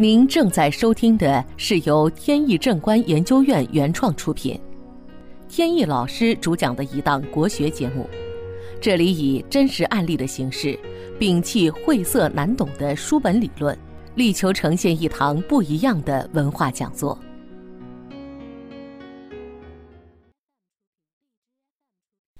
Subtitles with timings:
[0.00, 4.58] 您正在收听的是由天意正观研究院原创出品，
[5.46, 8.08] 天意老师主讲的一档国学节目。
[8.80, 10.74] 这里以真实案例的形式，
[11.18, 13.78] 摒弃晦涩难懂的书本理论，
[14.14, 17.18] 力求呈现一堂不一样的文化讲座。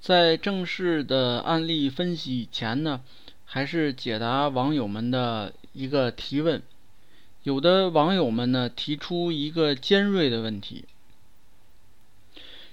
[0.00, 3.02] 在正式的案例分析以前呢，
[3.44, 6.62] 还是解答网友们的一个提问。
[7.42, 10.84] 有的网友们呢提出一个尖锐的问题，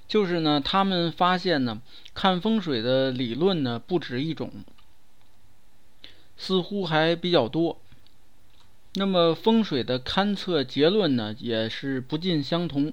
[0.08, 1.82] 就是呢，他们发现呢，
[2.14, 4.52] 看风水的理论呢不止一种，
[6.36, 7.78] 似乎还比较多。
[8.96, 12.92] 那么风水的勘测结论呢也是不尽相同。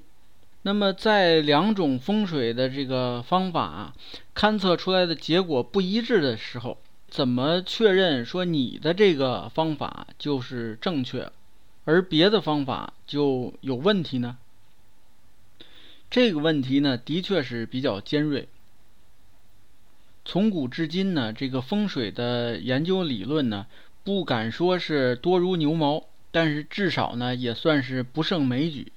[0.63, 3.95] 那么在两种风水的这个方法
[4.35, 11.31] 勘测出来的结果不一致的时候，怎么确认说你的这个方法就是正确？
[11.85, 14.39] 而别的方法就有问题呢？
[16.11, 18.49] 这个问题呢，的确是比较尖锐。
[20.25, 23.67] 从古至今呢，这个风水的研究理论呢，
[24.03, 28.93] 不敢说是多如牛毛，但是至少呢，也算是不胜枚举。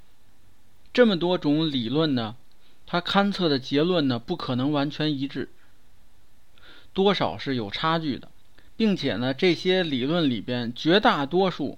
[0.93, 2.37] 这么多种理论呢，
[2.85, 5.49] 它勘测的结论呢，不可能完全一致，
[6.93, 8.31] 多少是有差距的，
[8.77, 11.77] 并且呢，这些理论里边绝大多数。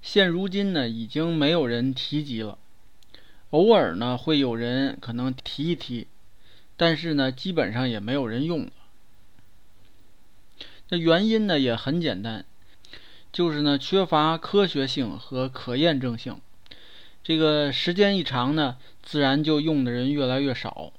[0.00, 2.58] 现如今呢，已经没有人提及了。
[3.50, 6.06] 偶尔呢，会有人可能提一提，
[6.76, 8.72] 但是呢，基本上也没有人用了。
[10.90, 12.44] 那原因呢，也很简单，
[13.32, 16.40] 就是呢，缺乏科学性和可验证性。
[17.22, 20.92] 这个时间一长呢，自然就用的人越来越少。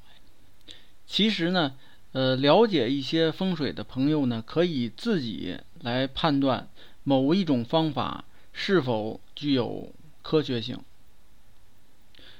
[1.07, 1.73] 其实呢，
[2.11, 6.67] 呃，了解一些风水的朋友呢，可以自己来判断
[7.03, 8.25] 某一种方法。
[8.51, 10.79] 是否具有科学性？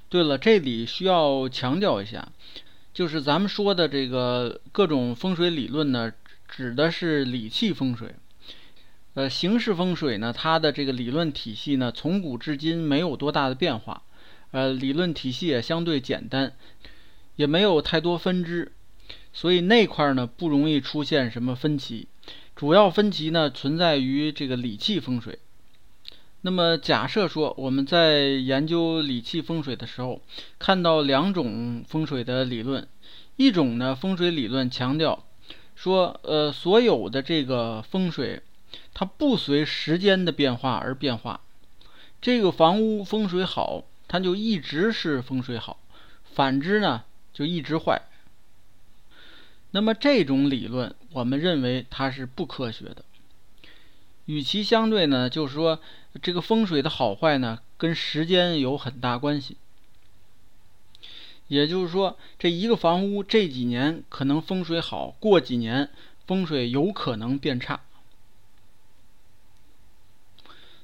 [0.10, 2.32] 对了，这里需要强调一下，
[2.94, 6.12] 就是咱们说的这个各种风水理论呢，
[6.48, 8.16] 指的是理气风水。
[9.14, 14.04] 呃，形式风水呢，它的这个理论体系呢，从古至今没有多大的变化。
[14.52, 16.54] 呃，理论体系也相对简单，
[17.36, 18.72] 也没有太多分支，
[19.32, 22.08] 所以那块呢不容易出现什么分歧。
[22.56, 25.38] 主要分歧呢存在于这个理气风水。
[26.42, 30.22] 那么假设说我们在研究理气风水的时候，
[30.58, 32.88] 看到两种风水的理论，
[33.36, 35.26] 一种呢风水理论强调
[35.76, 38.42] 说，呃，所有的这个风水，
[38.94, 41.42] 它不随时间的变化而变化，
[42.22, 45.80] 这个房屋风水好，它就一直是风水好，
[46.24, 48.02] 反之呢就一直坏。
[49.72, 53.04] 那么这种理论，我们认为它是不科学的。
[54.26, 55.80] 与其相对呢，就是说，
[56.22, 59.58] 这个风水的好坏呢，跟时间有很大关系。
[61.48, 65.90] 也就是说，这一个房屋这几年可能风水好，过几年
[66.28, 67.82] 风水有可能变差。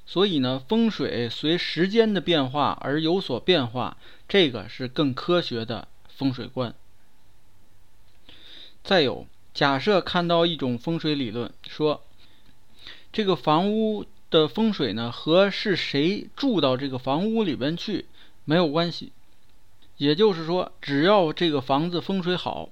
[0.06, 3.96] 所以呢，风水随时间的变化而有所变化，
[4.28, 6.74] 这个是更科学的风水观。
[8.82, 12.02] 再有，假设看到一种风水理论说。
[13.12, 18.06] 这个房屋的风水呢，和是谁住到这个房屋里边去
[18.44, 19.12] 没有关系。
[19.96, 22.68] 也就是说，只要这个房子风水好，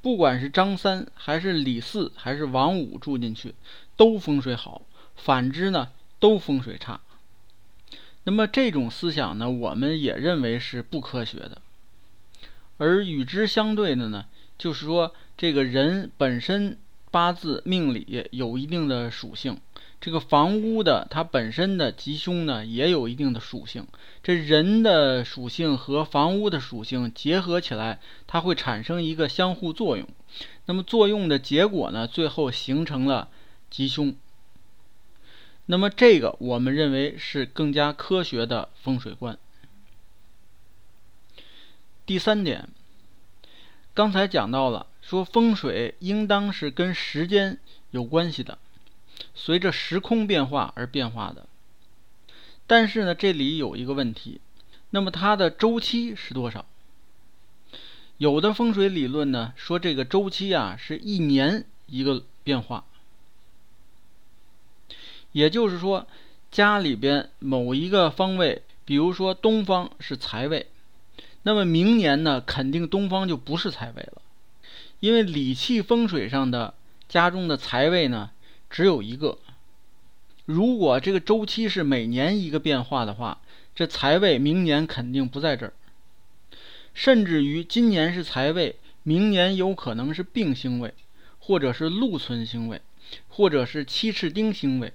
[0.00, 3.54] 不管是张三还是李四还是王五住进去，
[3.96, 4.82] 都风水好；
[5.16, 5.88] 反之呢，
[6.18, 7.00] 都风水差。
[8.24, 11.60] 那么这种思想呢，我们也认为是不科学的。
[12.76, 16.78] 而与之相对的呢，就是说，这个人本身
[17.10, 19.58] 八字命理有一定的属性。
[20.00, 23.86] 这个房屋的它本身的吉凶呢，也有一定的属性。
[24.22, 30.08] 这人的属性和房屋的属性结合起来，它会产生一个相互作用。
[30.64, 33.28] 那么作用的结果呢，最后形成了
[33.68, 34.14] 吉凶。
[35.66, 39.38] 那么这个我们认为是更加科学的风水观。
[42.06, 42.68] 第三点，
[43.92, 47.58] 刚才讲到了，说风水应当是跟时间
[47.90, 48.56] 有关系的。
[49.34, 51.46] 随着时空变化而变化的，
[52.66, 54.40] 但是呢，这里有一个问题，
[54.90, 56.66] 那么它的周期是多少？
[58.18, 62.84] 有的风水理论呢说这个周期啊是一年一个变化，
[65.32, 66.06] 也就是说
[66.50, 70.66] 家里边某一个方位，比如说东方是财位，
[71.44, 74.20] 那么明年呢肯定东方就不是财位了，
[74.98, 76.74] 因为理气风水上的
[77.08, 78.30] 家中的财位呢。
[78.70, 79.38] 只有一个，
[80.46, 83.40] 如果这个周期是每年一个变化的话，
[83.74, 85.72] 这财位明年肯定不在这儿，
[86.94, 90.94] 甚至于今年是财位，明年有可能是病星位，
[91.40, 92.80] 或者是禄存星位，
[93.28, 94.92] 或者是七赤丁星位，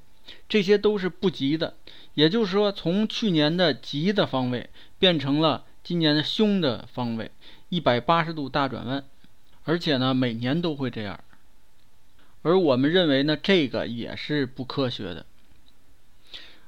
[0.47, 1.75] 这些都是不吉的。
[2.13, 7.29] 也就是说，从去年的吉的方位变成了今年的凶的方位，
[7.67, 9.03] 一百八十度大转弯，
[9.65, 11.19] 而且呢，每年都会这样。
[12.45, 15.25] 而我们认为呢，这个也是不科学的。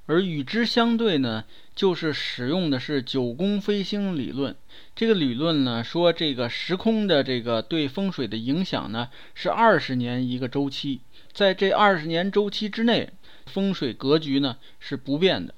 [0.08, 1.46] 而与之相对呢，
[1.76, 4.56] 就是使用的是九宫飞星理论。
[4.96, 11.02] 这个理论呢，说这个时空的这个对风水的影响呢，是二十年一个周期，
[11.32, 13.12] 在这二十年周期之内，
[13.46, 15.54] 风水格局呢是不变的。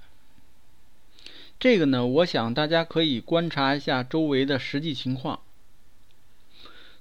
[1.57, 5.39] 这个呢，我想大家可以观察一下周围的实际情况。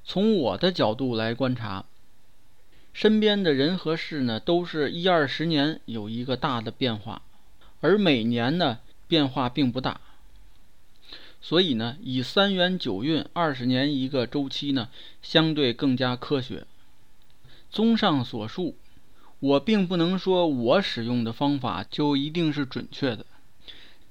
[0.04, 1.84] 从我的角度来观察，
[2.98, 7.22] 身边的人和事呢，都是一二十年有一个大的变化。
[7.80, 10.00] 而每年呢变化并不大，
[11.40, 14.88] 所以呢以三元九运二十年一个周期呢
[15.22, 16.66] 相对更加科学。
[17.70, 18.74] 综上所述，
[19.38, 23.24] 我并不能说我使用的方法就一定是准确的，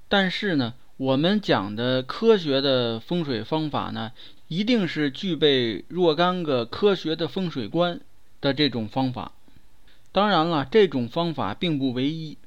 [0.08, 4.12] 但是呢我们讲的科学的风水方法呢，
[4.48, 8.00] 一定是具备若干个科学的风水观
[8.40, 9.32] 的这种方法。
[10.12, 12.38] 当然了，这种方法并不唯一。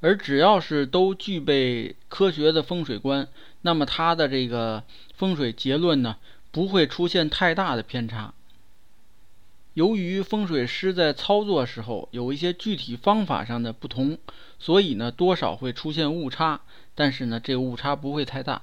[0.00, 3.28] 而只要是都具备科学的风水观，
[3.60, 4.82] 那么它的这个
[5.14, 6.16] 风水结论呢，
[6.50, 8.34] 不会出现太大的偏差。
[9.74, 14.18] 由于风水师在操作时候有一些具体方法上的不同，
[14.58, 16.60] 所以呢多少会出现误差，
[16.94, 18.62] 但是呢这个误差不会太大。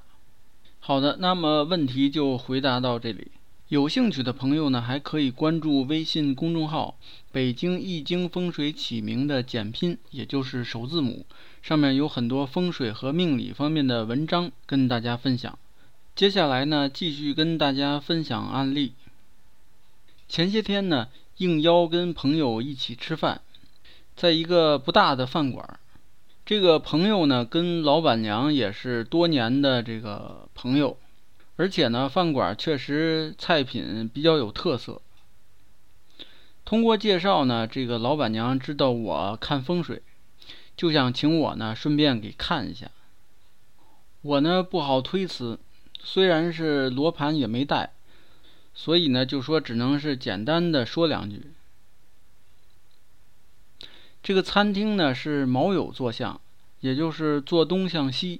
[0.79, 3.31] 好的，那么问题就回答到这里。
[3.69, 6.98] 有兴趣的朋友呢，还可以关注微信公众号
[7.31, 11.24] “北京易经风水起名”的简拼，也就是首字母，
[11.62, 15.60] 上面有很多风水和命理方面的文章跟大家分享。
[16.16, 18.94] 接下来呢，继续跟大家分享案例。
[20.27, 23.42] 前些天呢，应邀跟朋友一起吃饭，
[24.15, 25.80] 在一个不大的饭馆，
[26.44, 30.98] 这个朋友呢，跟老板娘也是多年的这个朋友。
[31.59, 35.01] 而且呢，饭馆确实菜品比较有特色。
[36.63, 40.01] 通过介绍呢，这个老板娘知道我看风水，
[40.77, 42.89] 就想请我呢顺便给看一下。
[44.21, 45.59] 我呢不好推辞，
[46.01, 47.91] 虽然是罗盘也没带，
[48.73, 51.51] 所以呢就说只能是简单的说两句。
[54.23, 56.39] 这个餐厅呢是卯酉坐向，
[56.79, 58.39] 也就是坐东向西。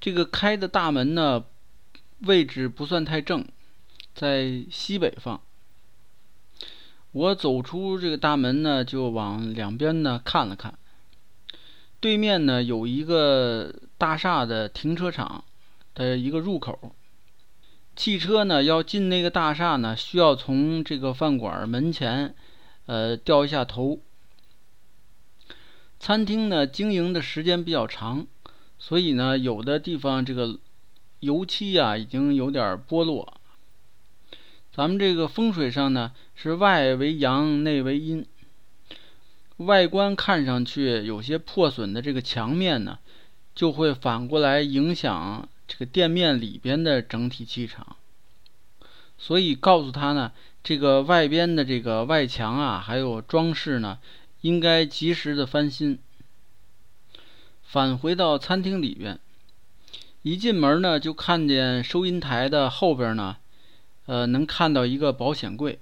[0.00, 1.46] 这个开的大门呢。
[2.20, 3.46] 位置不算太正，
[4.14, 5.40] 在西北方。
[7.12, 10.78] 我走出这个大门呢，就往两边呢看了看。
[11.98, 15.44] 对面呢有一个大厦的停车场
[15.94, 16.94] 的一个入口。
[17.96, 22.34] 汽车呢要进那个大厦呢，需要从这个饭馆门前，
[22.84, 23.98] 呃，掉一下头。
[25.98, 28.26] 餐厅呢经营的时间比较长，
[28.78, 30.58] 所以呢有的地方这个。
[31.20, 33.34] 油漆啊，已经有点剥落。
[34.72, 38.26] 咱们这个风水上呢，是外为阳，内为阴。
[39.56, 42.98] 外观看上去有些破损的这个墙面呢，
[43.54, 47.96] 就会反过来影响这个店面里边的整体气场。
[49.18, 53.98] 所以告诉他呢，这个外边的这个外墙啊，还有装饰呢，
[54.40, 55.98] 应该及时的翻新。
[57.62, 59.20] 返回到餐厅里边。
[60.22, 63.38] 一进门呢，就看见收银台的后边呢，
[64.04, 65.78] 呃，能看到一个保险柜。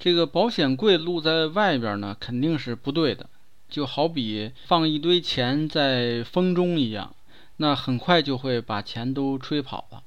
[0.00, 3.30] 这个保险柜露在外边呢，肯定是不对的，
[3.68, 7.14] 就好比放一堆钱在风中一样，
[7.58, 10.02] 那很快就会把钱都吹跑了。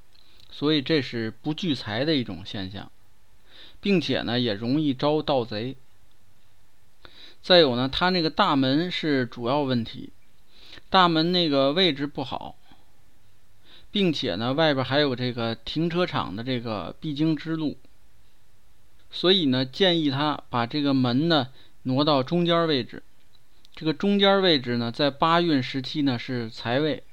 [0.51, 2.91] 所以这是不聚财的一种现象，
[3.79, 5.77] 并且呢，也容易招盗贼。
[7.41, 10.09] 再有呢，它那个大门是主要问题。
[10.89, 12.55] 大门那个位置不好，
[13.91, 17.77] 并且呢，外边还有这个停车场的这个必经之路，
[19.11, 21.49] 所以呢，建议他把这个门呢
[21.83, 23.03] 挪到中间位置。
[23.75, 27.03] 这个中间位置呢，在八运时期呢是财位，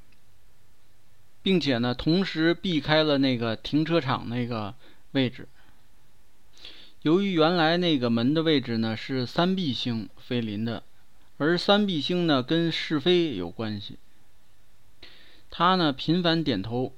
[1.43, 4.75] 并且呢，同时避开了那个停车场那个
[5.13, 5.49] 位置。
[7.03, 10.83] 由于原来那个门的位置呢是三碧星飞临的。
[11.39, 13.99] 而三碧星呢，跟是非有关系。
[15.51, 16.93] 他呢频繁点头，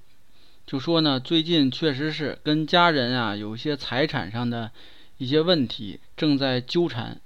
[0.66, 4.70] 就说呢，最近确实是跟家人啊有一些财产上的
[5.16, 7.20] 一些问题正在纠缠。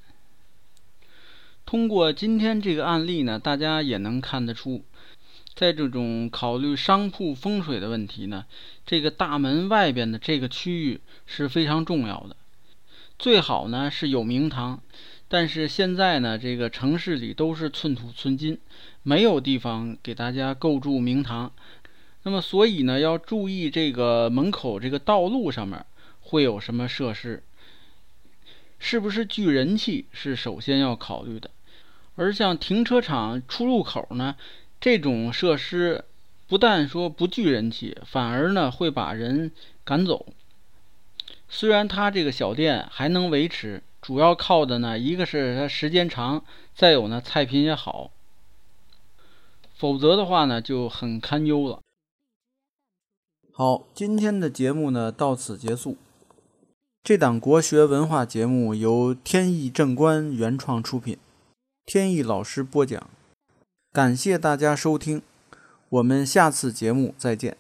[1.65, 4.85] 通过今天这个案例呢，大家也能看得出，
[5.55, 8.47] 在这种考虑商铺风水的问题呢，
[8.85, 12.37] 这个大门外边的这个区域是非常重要的。
[13.19, 14.83] 最好呢是有明堂，
[15.33, 18.59] 但是现在呢，这个城市里都是寸土寸金，
[19.03, 21.51] 没有地方给大家构筑明堂。
[22.25, 25.87] 那么，所以呢，要注意这个门口这个道路上面
[26.21, 27.43] 会有什么设施，
[28.79, 31.51] 是不是聚人气是首先要考虑的。
[32.17, 34.37] 而像停车场出入口呢，
[34.83, 36.05] 这种设施
[36.47, 39.51] 不但说不聚人气，反而呢会把人
[39.83, 40.27] 赶走。
[41.49, 46.45] 虽然它这个小店还能维持，主要靠的呢，一个是它时间长，
[46.75, 48.11] 再有呢菜品也好，
[49.77, 51.79] 否则的话呢就很堪忧了。
[53.53, 55.97] 好，今天的节目呢到此结束。
[57.05, 61.17] 这档国学文化节目由天意正观原创出品，
[61.85, 63.09] 天意老师播讲。
[63.93, 65.23] 感谢大家收听，
[65.89, 67.57] 我们下次节目再见。